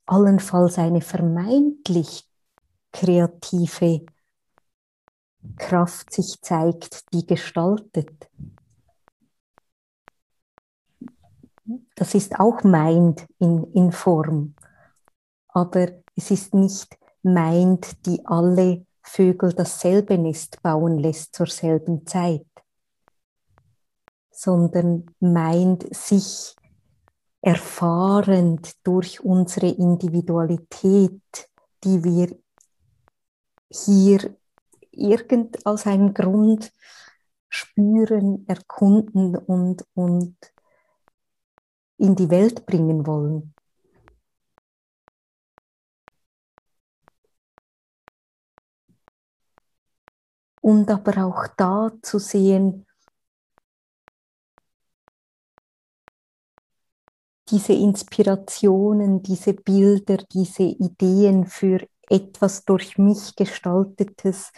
allenfalls 0.05 0.77
eine 0.77 1.01
vermeintlich 1.01 2.29
kreative 2.91 4.05
Kraft 5.57 6.13
sich 6.13 6.39
zeigt, 6.39 7.11
die 7.13 7.25
gestaltet. 7.25 8.29
Das 11.95 12.13
ist 12.13 12.39
auch 12.39 12.63
Mind 12.63 13.25
in, 13.39 13.63
in 13.73 13.91
Form, 13.91 14.53
aber 15.49 15.87
es 16.15 16.31
ist 16.31 16.53
nicht 16.53 16.97
Mind, 17.21 18.05
die 18.05 18.25
alle 18.25 18.85
Vögel 19.01 19.53
dasselbe 19.53 20.17
Nest 20.17 20.61
bauen 20.61 20.97
lässt 20.97 21.35
zur 21.35 21.47
selben 21.47 22.05
Zeit, 22.05 22.45
sondern 24.31 25.05
meint 25.19 25.93
sich 25.93 26.55
erfahrend 27.41 28.75
durch 28.85 29.23
unsere 29.23 29.67
Individualität, 29.67 31.21
die 31.83 32.03
wir 32.03 32.37
hier 33.71 34.35
irgend 34.91 35.65
aus 35.65 35.85
einem 35.85 36.13
Grund 36.13 36.71
spüren, 37.49 38.45
erkunden 38.47 39.35
und, 39.35 39.85
und 39.93 40.35
in 41.97 42.15
die 42.15 42.29
Welt 42.29 42.65
bringen 42.65 43.05
wollen. 43.07 43.53
Und 50.61 50.89
aber 50.89 51.25
auch 51.25 51.47
da 51.55 51.91
zu 52.01 52.19
sehen, 52.19 52.85
diese 57.49 57.73
Inspirationen, 57.73 59.23
diese 59.23 59.53
Bilder, 59.53 60.17
diese 60.17 60.63
Ideen 60.63 61.45
für 61.45 61.87
etwas 62.09 62.65
durch 62.65 62.97
mich 62.97 63.35
gestaltetes 63.35 64.51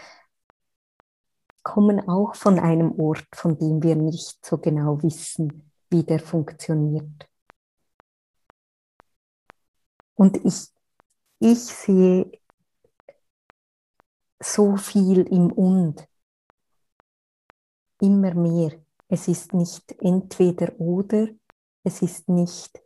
kommen 1.64 2.08
auch 2.10 2.36
von 2.36 2.60
einem 2.60 3.00
Ort, 3.00 3.28
von 3.36 3.58
dem 3.58 3.84
wir 3.84 3.96
nicht 3.96 4.44
so 4.46 4.58
genau 4.58 5.02
wissen, 5.04 5.72
wie 5.90 6.04
der 6.04 6.20
funktioniert. 6.20 7.30
Und 10.16 10.38
ich, 10.46 10.70
ich 11.40 11.60
sehe 11.60 12.32
so 14.42 14.76
viel 14.76 15.22
im 15.28 15.52
Und, 15.52 16.08
immer 18.02 18.34
mehr. 18.34 18.72
Es 19.08 19.28
ist 19.28 19.54
nicht 19.54 19.92
entweder 20.00 20.80
oder, 20.80 21.28
es 21.84 22.02
ist 22.02 22.30
nicht 22.30 22.82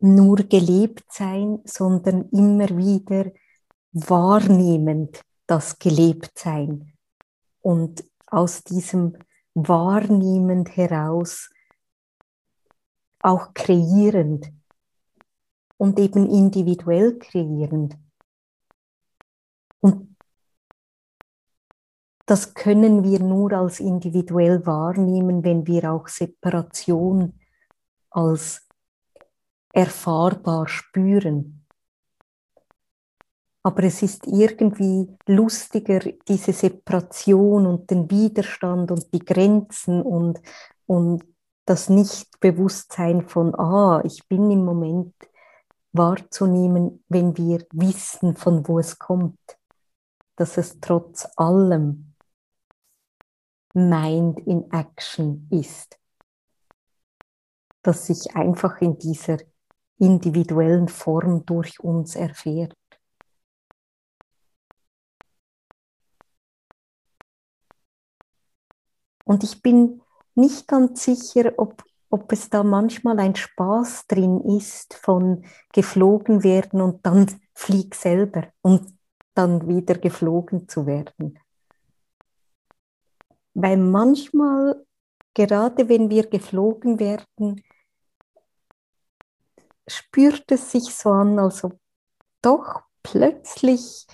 nur 0.00 0.36
gelebt 0.36 1.04
sein, 1.08 1.60
sondern 1.64 2.28
immer 2.30 2.68
wieder 2.76 3.30
wahrnehmend 3.92 5.22
das 5.46 5.78
gelebt 5.78 6.36
sein. 6.38 6.92
Und 7.60 8.04
aus 8.26 8.64
diesem 8.64 9.16
wahrnehmend 9.54 10.76
heraus 10.76 11.50
auch 13.20 13.54
kreierend 13.54 14.52
und 15.82 15.98
eben 15.98 16.30
individuell 16.30 17.18
kreierend. 17.18 17.98
Und 19.80 20.16
das 22.24 22.54
können 22.54 23.02
wir 23.02 23.18
nur 23.18 23.52
als 23.52 23.80
individuell 23.80 24.64
wahrnehmen, 24.64 25.42
wenn 25.42 25.66
wir 25.66 25.92
auch 25.92 26.06
Separation 26.06 27.36
als 28.10 28.64
erfahrbar 29.72 30.68
spüren. 30.68 31.66
Aber 33.64 33.82
es 33.82 34.02
ist 34.02 34.28
irgendwie 34.28 35.08
lustiger, 35.26 35.98
diese 36.28 36.52
Separation 36.52 37.66
und 37.66 37.90
den 37.90 38.08
Widerstand 38.08 38.92
und 38.92 39.12
die 39.12 39.24
Grenzen 39.24 40.00
und, 40.00 40.40
und 40.86 41.24
das 41.64 41.88
Nichtbewusstsein 41.88 43.28
von, 43.28 43.52
ah, 43.56 44.00
ich 44.04 44.28
bin 44.28 44.48
im 44.48 44.64
Moment 44.64 45.12
wahrzunehmen, 45.92 47.04
wenn 47.08 47.36
wir 47.36 47.66
wissen, 47.72 48.36
von 48.36 48.66
wo 48.66 48.78
es 48.78 48.98
kommt, 48.98 49.38
dass 50.36 50.56
es 50.56 50.80
trotz 50.80 51.28
allem 51.36 52.14
Mind 53.74 54.40
in 54.40 54.70
Action 54.70 55.48
ist, 55.50 55.98
dass 57.82 58.06
sich 58.06 58.34
einfach 58.36 58.80
in 58.80 58.98
dieser 58.98 59.38
individuellen 59.98 60.88
Form 60.88 61.46
durch 61.46 61.80
uns 61.80 62.16
erfährt. 62.16 62.74
Und 69.24 69.44
ich 69.44 69.62
bin 69.62 70.02
nicht 70.34 70.68
ganz 70.68 71.04
sicher, 71.04 71.52
ob, 71.56 71.84
ob 72.12 72.30
es 72.30 72.50
da 72.50 72.62
manchmal 72.62 73.18
ein 73.18 73.34
Spaß 73.34 74.06
drin 74.06 74.42
ist 74.58 74.92
von 74.92 75.46
geflogen 75.72 76.44
werden 76.44 76.82
und 76.82 77.06
dann 77.06 77.26
flieg 77.54 77.94
selber 77.94 78.52
und 78.60 78.94
dann 79.34 79.66
wieder 79.66 79.94
geflogen 79.94 80.68
zu 80.68 80.86
werden. 80.86 81.38
Weil 83.54 83.78
manchmal, 83.78 84.84
gerade 85.32 85.88
wenn 85.88 86.10
wir 86.10 86.28
geflogen 86.28 87.00
werden, 87.00 87.62
spürt 89.88 90.52
es 90.52 90.70
sich 90.70 90.94
so 90.94 91.10
an, 91.10 91.38
als 91.38 91.64
ob 91.64 91.78
doch 92.42 92.82
plötzlich 93.02 94.06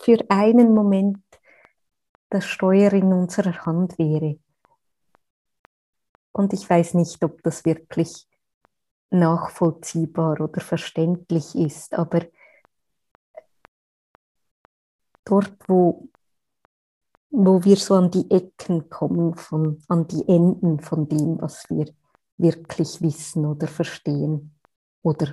für 0.00 0.18
einen 0.30 0.72
Moment 0.72 1.22
das 2.30 2.46
Steuer 2.46 2.92
in 2.94 3.12
unserer 3.12 3.66
Hand 3.66 3.98
wäre. 3.98 4.38
Und 6.36 6.52
ich 6.52 6.68
weiß 6.68 6.92
nicht, 6.92 7.24
ob 7.24 7.42
das 7.44 7.64
wirklich 7.64 8.28
nachvollziehbar 9.08 10.38
oder 10.42 10.60
verständlich 10.60 11.54
ist, 11.54 11.94
aber 11.94 12.26
dort, 15.24 15.56
wo, 15.66 16.10
wo 17.30 17.64
wir 17.64 17.76
so 17.76 17.94
an 17.94 18.10
die 18.10 18.30
Ecken 18.30 18.90
kommen, 18.90 19.34
von, 19.34 19.82
an 19.88 20.08
die 20.08 20.28
Enden 20.28 20.78
von 20.80 21.08
dem, 21.08 21.40
was 21.40 21.70
wir 21.70 21.86
wirklich 22.36 23.00
wissen 23.00 23.46
oder 23.46 23.66
verstehen 23.66 24.54
oder 25.00 25.32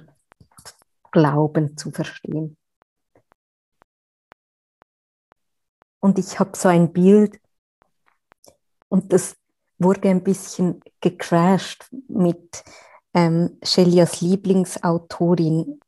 glauben 1.12 1.76
zu 1.76 1.92
verstehen. 1.92 2.56
Und 6.00 6.18
ich 6.18 6.40
habe 6.40 6.56
so 6.56 6.70
ein 6.70 6.94
Bild 6.94 7.42
und 8.88 9.12
das 9.12 9.36
wurde 9.84 10.10
ein 10.10 10.24
bisschen 10.24 10.82
gecrashed 11.02 11.88
mit 12.08 12.64
ähm, 13.14 13.58
Shelias 13.64 14.22
Lieblingsautorin 14.22 15.80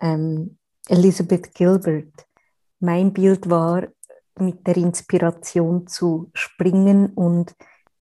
ähm, 0.00 0.58
Elizabeth 0.88 1.54
Gilbert. 1.54 2.26
Mein 2.80 3.12
Bild 3.12 3.50
war, 3.50 3.88
mit 4.40 4.66
der 4.66 4.76
Inspiration 4.76 5.86
zu 5.86 6.30
springen 6.32 7.12
und 7.14 7.54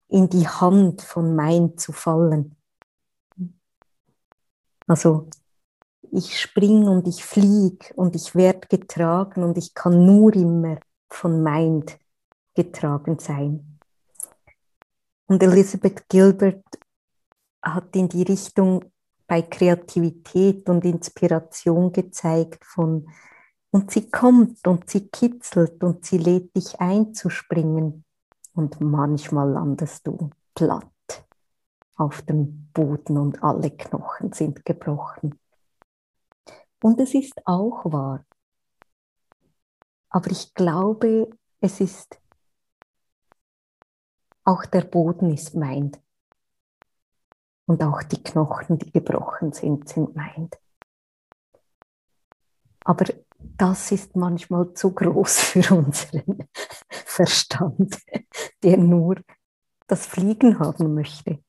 in 0.07 0.29
die 0.29 0.47
Hand 0.47 1.01
von 1.01 1.35
mein 1.35 1.77
zu 1.77 1.91
fallen. 1.91 2.55
Also 4.87 5.29
ich 6.11 6.39
spring 6.39 6.87
und 6.87 7.07
ich 7.07 7.23
flieg 7.23 7.93
und 7.95 8.15
ich 8.15 8.35
werde 8.35 8.67
getragen 8.67 9.43
und 9.43 9.57
ich 9.57 9.73
kann 9.73 10.05
nur 10.05 10.35
immer 10.35 10.79
von 11.09 11.41
Mind 11.41 11.97
getragen 12.53 13.17
sein. 13.19 13.72
Und 15.27 15.41
Elizabeth 15.41 16.07
Gilbert 16.09 16.63
hat 17.61 17.95
in 17.95 18.09
die 18.09 18.23
Richtung 18.23 18.83
bei 19.25 19.41
Kreativität 19.41 20.67
und 20.69 20.83
Inspiration 20.85 21.91
gezeigt 21.91 22.63
von 22.65 23.07
und 23.71 23.89
sie 23.89 24.11
kommt 24.11 24.67
und 24.67 24.89
sie 24.89 25.07
kitzelt 25.07 25.83
und 25.83 26.05
sie 26.05 26.19
lädt 26.19 26.55
dich 26.55 26.79
einzuspringen 26.79 28.05
und 28.53 28.79
manchmal 28.81 29.49
landest 29.49 30.05
du 30.05 30.29
platt 30.53 30.85
auf 31.95 32.21
dem 32.21 32.69
Boden 32.73 33.17
und 33.17 33.41
alle 33.41 33.71
Knochen 33.71 34.31
sind 34.33 34.63
gebrochen. 34.65 35.39
Und 36.83 36.99
es 36.99 37.13
ist 37.13 37.41
auch 37.45 37.85
wahr. 37.85 38.25
Aber 40.09 40.29
ich 40.29 40.53
glaube, 40.53 41.29
es 41.59 41.79
ist 41.79 42.19
auch 44.43 44.65
der 44.65 44.81
Boden 44.81 45.31
ist 45.31 45.55
meint. 45.55 45.99
Und 47.65 47.81
auch 47.81 48.03
die 48.03 48.21
Knochen, 48.21 48.77
die 48.77 48.91
gebrochen 48.91 49.53
sind, 49.53 49.87
sind 49.87 50.15
meint. 50.15 50.57
Aber 52.83 53.05
das 53.39 53.91
ist 53.91 54.15
manchmal 54.15 54.73
zu 54.73 54.93
groß 54.93 55.39
für 55.39 55.75
unseren 55.75 56.47
Verstand, 56.89 57.97
der 58.61 58.77
nur 58.77 59.15
das 59.87 60.05
Fliegen 60.05 60.59
haben 60.59 60.93
möchte 60.93 61.39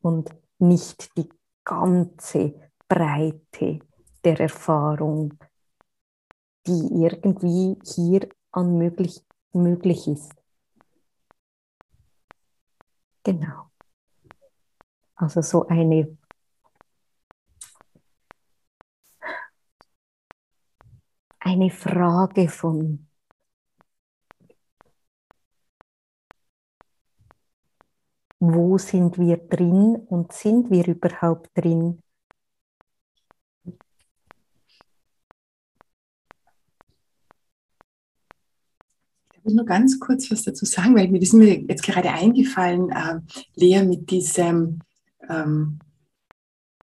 und 0.00 0.30
nicht 0.58 1.16
die 1.16 1.28
ganze 1.64 2.54
Breite 2.88 3.80
der 4.24 4.40
Erfahrung, 4.40 5.38
die 6.66 6.88
irgendwie 7.02 7.76
hier 7.84 8.28
an 8.52 8.76
möglich, 8.78 9.20
möglich 9.52 10.06
ist. 10.06 10.41
Genau. 13.24 13.70
Also 15.16 15.40
so 15.42 15.66
eine 15.68 16.16
eine 21.40 21.70
Frage 21.70 22.48
von 22.48 23.06
wo 28.40 28.76
sind 28.76 29.18
wir 29.18 29.36
drin 29.36 29.94
und 30.08 30.32
sind 30.32 30.70
wir 30.70 30.86
überhaupt 30.88 31.56
drin? 31.56 32.02
Ich 39.44 39.54
nur 39.54 39.64
ganz 39.64 39.98
kurz 39.98 40.30
was 40.30 40.44
dazu 40.44 40.64
sagen, 40.64 40.94
weil 40.94 41.08
mir 41.08 41.18
das 41.18 41.30
ist 41.30 41.34
mir 41.34 41.60
jetzt 41.60 41.82
gerade 41.82 42.10
eingefallen, 42.10 42.90
äh, 42.90 43.18
Lea, 43.56 43.82
mit 43.82 44.10
diesem, 44.10 44.78
ähm, 45.28 45.80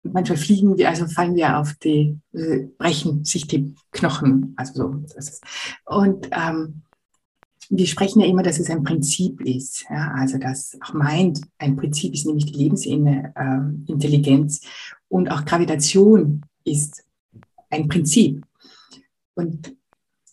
manchmal 0.04 0.38
fliegen 0.38 0.76
wir, 0.76 0.88
also 0.88 1.06
fallen 1.06 1.34
wir 1.34 1.58
auf 1.58 1.74
die, 1.74 2.16
äh, 2.32 2.68
brechen 2.78 3.24
sich 3.24 3.48
die 3.48 3.74
Knochen, 3.90 4.54
also 4.56 4.74
so. 4.74 5.02
Und 5.86 6.28
ähm, 6.30 6.84
wir 7.70 7.86
sprechen 7.86 8.20
ja 8.20 8.26
immer, 8.26 8.42
dass 8.42 8.58
es 8.58 8.68
ein 8.70 8.82
Prinzip 8.84 9.40
ist. 9.40 9.86
Ja? 9.90 10.12
Also 10.16 10.38
dass 10.38 10.76
auch 10.82 10.92
Mind 10.94 11.42
ein 11.58 11.76
Prinzip 11.76 12.14
ist, 12.14 12.26
nämlich 12.26 12.46
die 12.46 12.58
Lebensintelligenz. 12.58 14.62
Äh, 14.62 14.66
und 15.08 15.30
auch 15.30 15.44
Gravitation 15.44 16.40
ist 16.64 17.04
ein 17.70 17.86
Prinzip. 17.88 18.44
Und 19.34 19.76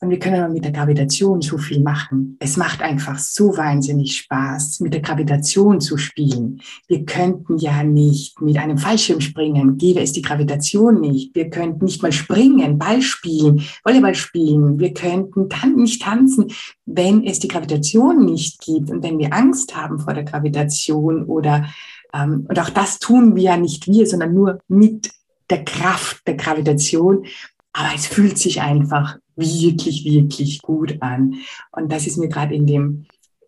und 0.01 0.09
wir 0.09 0.17
können 0.17 0.41
aber 0.41 0.51
mit 0.51 0.65
der 0.65 0.71
Gravitation 0.71 1.41
so 1.41 1.59
viel 1.59 1.79
machen. 1.79 2.35
Es 2.39 2.57
macht 2.57 2.81
einfach 2.81 3.19
so 3.19 3.55
wahnsinnig 3.55 4.17
Spaß, 4.17 4.79
mit 4.79 4.95
der 4.95 5.01
Gravitation 5.01 5.79
zu 5.79 5.95
spielen. 5.97 6.59
Wir 6.87 7.05
könnten 7.05 7.59
ja 7.59 7.83
nicht 7.83 8.41
mit 8.41 8.57
einem 8.57 8.79
Fallschirm 8.79 9.21
springen, 9.21 9.77
gäbe 9.77 10.01
es 10.01 10.11
die 10.11 10.23
Gravitation 10.23 10.99
nicht. 10.99 11.35
Wir 11.35 11.51
könnten 11.51 11.85
nicht 11.85 12.01
mal 12.01 12.11
springen, 12.11 12.79
Ball 12.79 13.03
spielen, 13.03 13.61
Volleyball 13.83 14.15
spielen. 14.15 14.79
Wir 14.79 14.91
könnten 14.91 15.49
dann 15.49 15.75
nicht 15.75 16.01
tanzen, 16.01 16.47
wenn 16.87 17.23
es 17.23 17.37
die 17.37 17.47
Gravitation 17.47 18.25
nicht 18.25 18.59
gibt. 18.59 18.89
Und 18.89 19.03
wenn 19.03 19.19
wir 19.19 19.31
Angst 19.31 19.77
haben 19.77 19.99
vor 19.99 20.15
der 20.15 20.23
Gravitation 20.23 21.25
oder, 21.25 21.67
ähm, 22.11 22.47
und 22.49 22.59
auch 22.59 22.71
das 22.71 22.97
tun 22.97 23.35
wir 23.35 23.43
ja 23.43 23.57
nicht 23.57 23.85
wir, 23.85 24.07
sondern 24.07 24.33
nur 24.33 24.61
mit 24.67 25.11
der 25.51 25.63
Kraft 25.63 26.25
der 26.25 26.37
Gravitation. 26.37 27.23
Aber 27.71 27.89
es 27.95 28.07
fühlt 28.07 28.39
sich 28.39 28.61
einfach 28.61 29.17
wirklich, 29.35 30.05
wirklich 30.05 30.61
gut 30.61 31.01
an. 31.01 31.35
Und 31.71 31.91
das 31.91 32.07
ist 32.07 32.17
mir 32.17 32.29
gerade 32.29 32.55
in, 32.55 32.67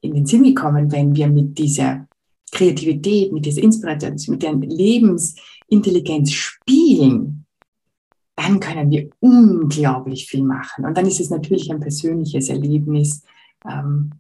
in 0.02 0.14
den 0.14 0.26
Sinn 0.26 0.44
gekommen, 0.44 0.92
wenn 0.92 1.16
wir 1.16 1.28
mit 1.28 1.58
dieser 1.58 2.08
Kreativität, 2.52 3.32
mit 3.32 3.46
dieser 3.46 3.64
Inspiration, 3.64 4.36
mit 4.36 4.44
der 4.44 4.54
Lebensintelligenz 4.54 6.32
spielen, 6.32 7.46
dann 8.36 8.60
können 8.60 8.90
wir 8.90 9.10
unglaublich 9.20 10.28
viel 10.28 10.44
machen. 10.44 10.86
Und 10.86 10.98
dann 10.98 11.06
ist 11.06 11.20
es 11.20 11.30
natürlich 11.30 11.72
ein 11.72 11.80
persönliches 11.80 12.50
Erlebnis, 12.50 13.24
ähm, 13.70 14.12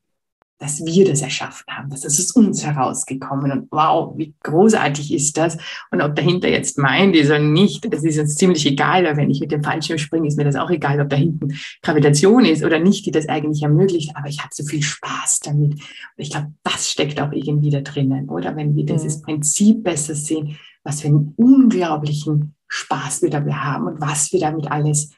dass 0.63 0.85
wir 0.85 1.05
das 1.05 1.21
erschaffen 1.21 1.65
haben, 1.69 1.89
dass 1.89 2.01
das 2.01 2.17
aus 2.17 2.31
uns 2.31 2.65
herausgekommen 2.65 3.51
und 3.51 3.67
wow, 3.69 4.13
wie 4.15 4.33
großartig 4.43 5.13
ist 5.13 5.35
das? 5.35 5.57
Und 5.91 6.01
ob 6.01 6.15
dahinter 6.15 6.47
jetzt 6.47 6.77
meint 6.77 7.17
ist 7.17 7.27
oder 7.27 7.39
nicht, 7.39 7.91
das 7.93 8.05
ist 8.05 8.17
uns 8.17 8.37
ziemlich 8.37 8.65
egal, 8.65 9.03
weil 9.03 9.17
wenn 9.17 9.29
ich 9.29 9.41
mit 9.41 9.51
dem 9.51 9.61
Fallschirm 9.61 9.97
springe, 9.97 10.25
ist 10.25 10.37
mir 10.37 10.45
das 10.45 10.55
auch 10.55 10.69
egal, 10.69 11.01
ob 11.01 11.09
da 11.09 11.17
hinten 11.17 11.53
Gravitation 11.81 12.45
ist 12.45 12.63
oder 12.63 12.79
nicht, 12.79 13.05
die 13.05 13.11
das 13.11 13.27
eigentlich 13.27 13.61
ermöglicht, 13.61 14.15
aber 14.15 14.29
ich 14.29 14.39
habe 14.39 14.51
so 14.53 14.63
viel 14.63 14.81
Spaß 14.81 15.41
damit. 15.41 15.73
Und 15.73 15.81
ich 16.15 16.29
glaube, 16.29 16.53
das 16.63 16.89
steckt 16.89 17.19
auch 17.19 17.33
irgendwie 17.33 17.69
da 17.69 17.81
drinnen, 17.81 18.29
oder? 18.29 18.55
Wenn 18.55 18.73
wir 18.73 18.85
dieses 18.85 19.17
mhm. 19.17 19.23
Prinzip 19.23 19.83
besser 19.83 20.15
sehen, 20.15 20.57
was 20.85 21.01
für 21.01 21.09
einen 21.09 21.33
unglaublichen 21.35 22.55
Spaß 22.69 23.21
wir 23.21 23.31
dabei 23.31 23.51
haben 23.51 23.87
und 23.87 23.99
was 23.99 24.31
wir 24.31 24.39
damit 24.39 24.71
alles 24.71 25.11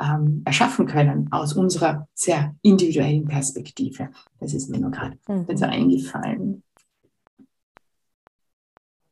ähm, 0.00 0.42
erschaffen 0.44 0.86
können 0.86 1.28
aus 1.32 1.54
unserer 1.54 2.08
sehr 2.14 2.54
individuellen 2.62 3.26
Perspektive. 3.26 4.10
Das 4.40 4.54
ist 4.54 4.70
mir 4.70 4.78
nur 4.78 4.90
gerade 4.90 5.18
mhm. 5.28 5.56
so 5.56 5.64
eingefallen. 5.64 6.62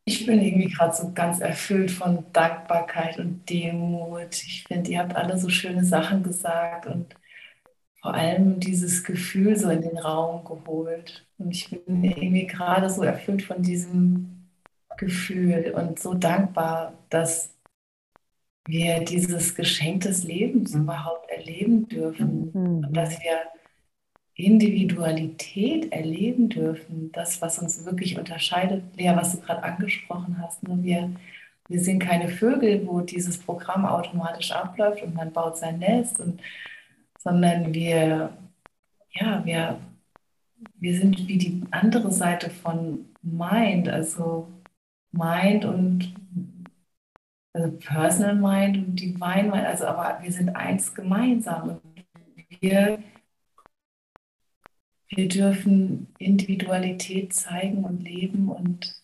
Ich 0.05 0.25
bin 0.25 0.41
irgendwie 0.41 0.69
gerade 0.69 0.95
so 0.95 1.11
ganz 1.13 1.41
erfüllt 1.41 1.91
von 1.91 2.23
Dankbarkeit 2.31 3.19
und 3.19 3.49
Demut. 3.49 4.31
Ich 4.31 4.63
finde, 4.65 4.91
ihr 4.91 4.99
habt 4.99 5.15
alle 5.15 5.37
so 5.37 5.49
schöne 5.49 5.83
Sachen 5.83 6.23
gesagt 6.23 6.87
und 6.87 7.13
vor 8.01 8.13
allem 8.13 8.61
dieses 8.61 9.03
Gefühl 9.03 9.57
so 9.57 9.69
in 9.69 9.81
den 9.81 9.97
Raum 9.97 10.45
geholt. 10.45 11.27
Und 11.37 11.51
ich 11.51 11.69
bin 11.69 12.05
irgendwie 12.05 12.47
gerade 12.47 12.89
so 12.89 13.03
erfüllt 13.03 13.43
von 13.43 13.61
diesem 13.61 14.47
Gefühl 14.97 15.73
und 15.75 15.99
so 15.99 16.13
dankbar, 16.13 16.93
dass 17.09 17.56
wir 18.67 18.99
dieses 18.99 19.55
Geschenk 19.55 20.01
des 20.01 20.23
Lebens 20.23 20.73
mhm. 20.73 20.83
überhaupt 20.83 21.29
erleben 21.31 21.87
dürfen 21.87 22.51
mhm. 22.53 22.85
und 22.85 22.93
dass 22.93 23.19
wir 23.21 23.39
Individualität 24.35 25.91
erleben 25.91 26.49
dürfen, 26.49 27.11
das, 27.11 27.41
was 27.41 27.57
uns 27.57 27.85
wirklich 27.85 28.19
unterscheidet. 28.19 28.83
Lea, 28.95 29.13
was 29.15 29.35
du 29.35 29.41
gerade 29.41 29.63
angesprochen 29.63 30.37
hast, 30.39 30.61
ne? 30.67 30.77
wir, 30.81 31.11
wir 31.67 31.79
sind 31.79 31.99
keine 31.99 32.29
Vögel, 32.29 32.85
wo 32.85 33.01
dieses 33.01 33.39
Programm 33.39 33.85
automatisch 33.85 34.51
abläuft 34.51 35.01
und 35.01 35.15
man 35.15 35.33
baut 35.33 35.57
sein 35.57 35.79
Nest, 35.79 36.19
und, 36.19 36.39
sondern 37.17 37.73
wir, 37.73 38.29
ja, 39.11 39.43
wir, 39.43 39.79
wir 40.75 40.95
sind 40.95 41.27
wie 41.27 41.39
die 41.39 41.63
andere 41.71 42.11
Seite 42.11 42.51
von 42.51 43.05
Mind, 43.23 43.89
also 43.89 44.47
Mind 45.11 45.65
und 45.65 46.13
also 47.53 47.77
Personal 47.77 48.35
Mind 48.35 48.77
und 48.77 48.95
Divine 48.99 49.49
Mind, 49.49 49.65
also 49.65 49.85
aber 49.85 50.21
wir 50.21 50.31
sind 50.31 50.49
eins 50.49 50.93
gemeinsam. 50.93 51.69
Und 51.69 51.81
wir, 52.61 52.99
wir 55.09 55.27
dürfen 55.27 56.13
Individualität 56.19 57.33
zeigen 57.33 57.83
und 57.83 58.03
leben 58.03 58.49
und, 58.49 59.01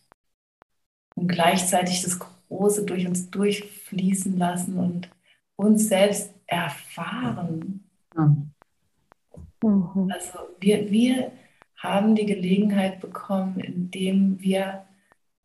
und 1.15 1.27
gleichzeitig 1.27 2.03
das 2.03 2.19
Große 2.19 2.85
durch 2.85 3.07
uns 3.07 3.29
durchfließen 3.31 4.37
lassen 4.37 4.77
und 4.77 5.09
uns 5.55 5.87
selbst 5.87 6.33
erfahren. 6.45 7.83
Mhm. 8.15 10.11
Also 10.11 10.39
wir, 10.59 10.91
wir 10.91 11.31
haben 11.77 12.15
die 12.15 12.25
Gelegenheit 12.25 12.99
bekommen, 12.99 13.59
indem 13.59 14.39
wir 14.39 14.85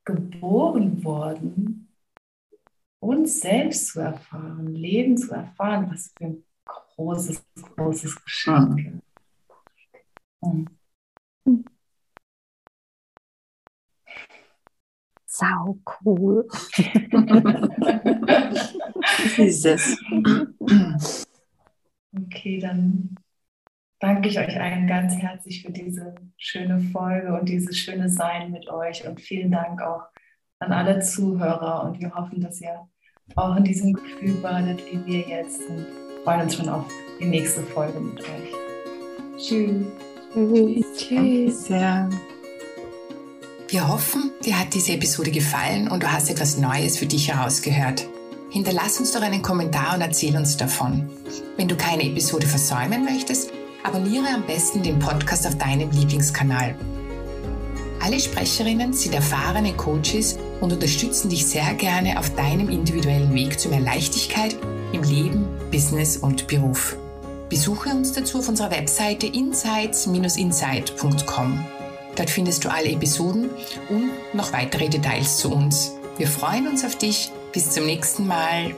geboren 0.04 1.04
wurden, 1.04 1.88
uns 3.00 3.40
selbst 3.40 3.88
zu 3.88 4.00
erfahren, 4.00 4.74
Leben 4.74 5.16
zu 5.16 5.32
erfahren, 5.32 5.88
was 5.90 6.12
für 6.16 6.24
ein 6.24 6.44
großes, 6.64 7.44
großes 7.76 8.22
Geschenk. 8.22 9.02
Mhm. 10.40 10.68
Sau 15.26 15.78
cool. 16.04 16.48
ist 19.38 19.64
es. 19.64 19.96
Okay, 22.16 22.58
dann 22.58 23.14
danke 24.00 24.28
ich 24.28 24.38
euch 24.38 24.61
allen 24.61 24.87
ganz 24.87 25.16
herzlich 25.16 25.62
für 25.62 25.70
diese 25.70 26.14
schöne 26.37 26.80
Folge 26.80 27.38
und 27.38 27.48
dieses 27.48 27.78
schöne 27.78 28.08
Sein 28.08 28.50
mit 28.50 28.68
euch 28.68 29.06
und 29.06 29.20
vielen 29.20 29.52
Dank 29.52 29.80
auch 29.80 30.08
an 30.61 30.73
alle 30.73 31.01
Zuhörer 31.01 31.85
und 31.85 32.01
wir 32.01 32.12
hoffen, 32.14 32.40
dass 32.40 32.61
ihr 32.61 32.88
auch 33.37 33.57
in 33.57 33.64
diesem 33.64 33.92
Gefühl 33.92 34.35
badet, 34.42 34.81
wie 34.90 35.05
wir 35.07 35.21
jetzt 35.21 35.61
und 35.68 35.87
freuen 36.25 36.42
uns 36.42 36.57
schon 36.57 36.68
auf 36.68 36.87
die 37.21 37.27
nächste 37.27 37.62
Folge 37.62 38.01
mit 38.01 38.21
euch. 38.21 38.53
Tschüss. 39.38 39.87
Tschüss. 40.35 40.87
Tschüss. 40.97 41.71
Wir 43.68 43.87
hoffen, 43.87 44.31
dir 44.44 44.59
hat 44.59 44.75
diese 44.75 44.92
Episode 44.92 45.31
gefallen 45.31 45.88
und 45.88 46.03
du 46.03 46.11
hast 46.11 46.31
etwas 46.31 46.59
Neues 46.59 46.99
für 46.99 47.07
dich 47.07 47.33
herausgehört. 47.33 48.09
Hinterlass 48.51 48.99
uns 48.99 49.12
doch 49.12 49.21
einen 49.21 49.42
Kommentar 49.42 49.94
und 49.94 50.01
erzähl 50.01 50.35
uns 50.37 50.57
davon. 50.57 51.09
Wenn 51.57 51.68
du 51.68 51.77
keine 51.77 52.05
Episode 52.05 52.47
versäumen 52.47 53.05
möchtest, 53.05 53.53
abonniere 53.85 54.29
am 54.35 54.47
besten 54.47 54.83
den 54.83 54.99
Podcast 54.99 55.47
auf 55.47 55.57
deinem 55.59 55.90
Lieblingskanal. 55.90 56.75
Alle 58.00 58.20
Sprecherinnen 58.20 58.92
sind 58.92 59.14
erfahrene 59.14 59.72
Coaches 59.74 60.38
und 60.61 60.72
unterstützen 60.72 61.30
dich 61.30 61.46
sehr 61.46 61.74
gerne 61.74 62.18
auf 62.18 62.34
deinem 62.34 62.68
individuellen 62.68 63.34
Weg 63.34 63.58
zu 63.58 63.68
mehr 63.68 63.80
Leichtigkeit 63.80 64.56
im 64.92 65.02
Leben, 65.02 65.48
Business 65.70 66.16
und 66.16 66.46
Beruf. 66.46 66.96
Besuche 67.48 67.88
uns 67.90 68.12
dazu 68.12 68.38
auf 68.38 68.48
unserer 68.48 68.70
Webseite 68.70 69.26
insights-insight.com. 69.26 71.64
Dort 72.16 72.30
findest 72.30 72.64
du 72.64 72.70
alle 72.70 72.90
Episoden 72.90 73.50
und 73.88 74.11
noch 74.34 74.52
weitere 74.52 74.88
Details 74.88 75.38
zu 75.38 75.52
uns. 75.52 75.92
Wir 76.18 76.26
freuen 76.26 76.68
uns 76.68 76.84
auf 76.84 76.96
dich. 76.96 77.32
Bis 77.52 77.70
zum 77.70 77.87
nächsten 77.87 78.26
Mal. 78.26 78.74